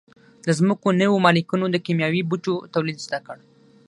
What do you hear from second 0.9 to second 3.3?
نویو مالکینو د کیمیاوي بوټو تولید زده